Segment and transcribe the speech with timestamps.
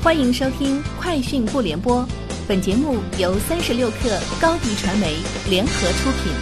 [0.00, 2.02] 欢迎收听《快讯不联播》，
[2.46, 5.16] 本节目由三十六克高低传媒
[5.50, 6.32] 联合出品。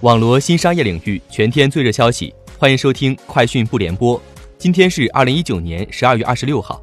[0.00, 4.18] 网罗新商业领域全天最热消息，欢迎收听《快讯不联播》。
[4.56, 6.82] 今天是二零一九年十二月二十六号。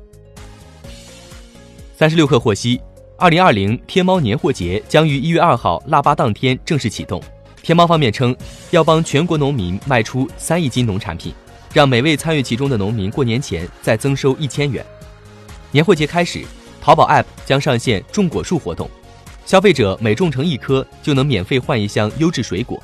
[1.97, 2.79] 三十六克获悉，
[3.17, 7.19] 二零二零天猫年货节将于一月二号腊八当天正式启动。
[7.63, 8.37] 天猫方面称，
[8.69, 11.33] 要帮全国农民卖出三亿斤农产品。
[11.73, 14.85] 让每位参与其中的农民过年前再增收一千元。
[15.71, 16.43] 年货节开始，
[16.81, 18.89] 淘宝 App 将上线种果树活动，
[19.45, 22.81] 消费者每种成一棵就能免费换一箱优质水果。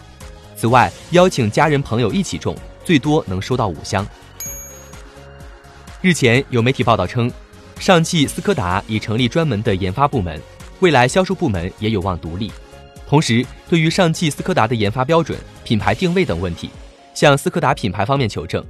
[0.55, 4.08] 此外，邀请家人朋友一起种，最多能收到五箱。
[6.02, 7.31] 日前有媒体报道称，
[7.80, 10.39] 上汽斯柯达已成立专门的研发部门，
[10.80, 12.52] 未来销售部门也有望独立。
[13.08, 16.70] 同时，对于上汽斯柯达的研发标准、品牌定位等问题，
[17.13, 18.63] 向斯柯达品牌方面求证。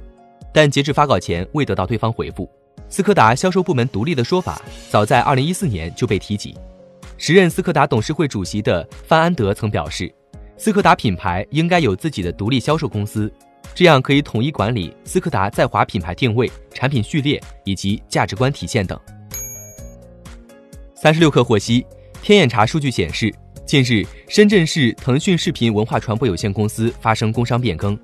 [0.56, 2.50] 但截至发稿前未得到对方回复。
[2.88, 6.56] 斯柯达销售部门独立的说法，早在二零一四年就被提及。
[7.18, 10.10] 时任斯柯达董事会主席的范安德曾表示，
[10.56, 13.30] 斯柯达品牌应该有自己的独立销售公司，
[13.74, 18.98] 这样可以统一管理斯柯达在华品牌定位、产品序列以及价值观体现等。
[20.94, 21.84] 三十六氪获悉，
[22.22, 23.30] 天眼查数据显示，
[23.66, 27.98] 近日深圳市腾讯视频文化传播有限公司发生工商变更。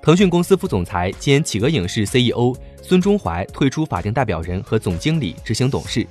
[0.00, 6.06] 腾讯公司副总裁兼企鹅影视 CEO 孙忠怀退出法定代表人和总经理、执行董事，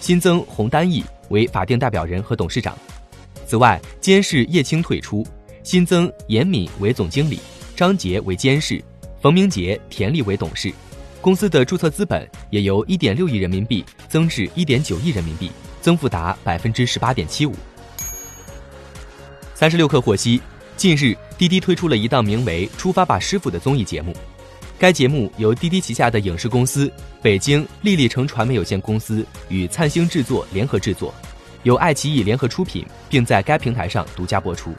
[0.00, 2.76] 新增洪丹义为法定代表人和董事长。
[3.46, 5.26] 此外，监事叶青退出，
[5.64, 7.40] 新增严敏为总经理，
[7.74, 8.82] 张杰为监事，
[9.20, 10.72] 冯明杰、田丽为董事。
[11.20, 17.54] 公司的注册资本也由1.6亿人民币增至1.9亿人民币，增幅达百分之十八点七五。
[19.54, 20.40] 三十六氪获悉。
[20.76, 24.14] 近日，滴滴推出了一档名为《出发吧师傅》的综艺节目。
[24.78, 31.14] 该节目由滴滴旗下的影视公司北京丽丽城传媒有限公司与灿星制作联合制作，
[31.62, 34.72] 由爱奇艺联合出品，并在该平台上独家播出。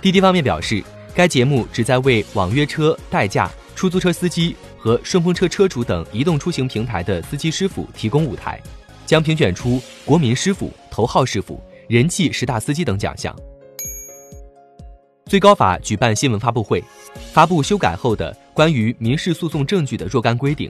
[0.00, 0.82] 滴滴方面表示，
[1.14, 8.60] 该节目旨在为网约车、代驾、出租车司机和顺风车车主等移动出行平台的司机师傅提供舞台，
[9.04, 13.34] 将评选出国民师傅、头号师傅、人气十大司机等奖项。
[15.30, 16.82] 最高法举办新闻发布会，
[17.32, 20.68] 发布修改后的关于民事诉讼证据的若干规定。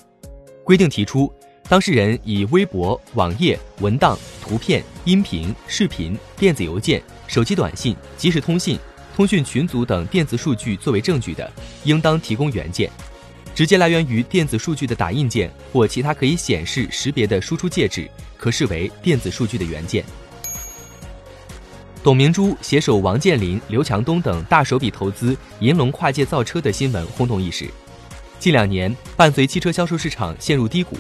[0.63, 1.33] 规定提出，
[1.67, 8.79] 当事人以微博、网页、文档、图片、音频、视频、电子邮件、手机短信、即时通信、
[9.17, 11.51] 通讯群组等电子数据作为证据的，
[11.85, 12.91] 应当提供原件。
[13.55, 18.07] 直接来源于电子数据的打印件或其他可以显示识别的输出介质，
[18.37, 20.05] 可视为电子数据的原件。
[22.03, 27.69] 董明珠携手王健林、刘强东等大手笔投资银龙跨界造车的新闻轰动一时。
[28.39, 30.97] 近两年，伴随汽车销售市场陷入低谷，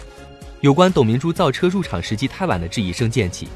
[0.60, 3.48] 有关董明珠造车入场时机太晚的质疑声渐起。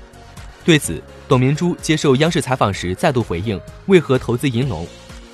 [0.65, 4.87] 对此，董明珠接受央视采访时再度回应：为何投资银龙，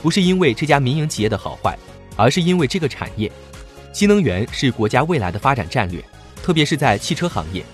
[0.03, 1.79] 不是因为这家民营企业的好坏，
[2.17, 3.31] 而是因为这个产业，
[3.93, 6.05] 新能源是国家未来的发展战略，
[6.43, 7.65] 特别是在汽车行业。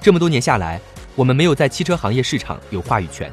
[0.00, 0.80] 这么多年下来，
[1.14, 3.30] 我们没有在汽车行业市场有话语权。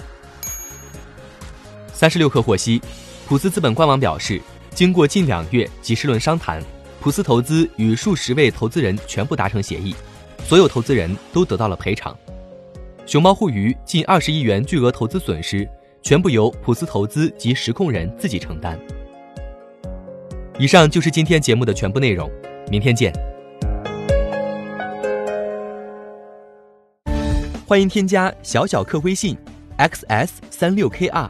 [2.03, 2.81] 三十六氪获悉，
[3.25, 4.41] 普思资本官网表示，
[4.71, 6.61] 经过近两月几十轮商谈，
[6.99, 9.95] 普思投资与数十位投资人全部达成协议，
[10.43, 12.13] 所有投资人都得到了赔偿。
[13.05, 15.65] 熊猫互娱近二十亿元巨额投资损失，
[16.01, 18.77] 全部由普思投资及实控人自己承担。
[20.59, 22.29] 以上就是今天节目的全部内容，
[22.69, 23.13] 明天见。
[27.65, 29.37] 欢迎添加小小客微信
[29.77, 31.29] ，xs 三六 kr。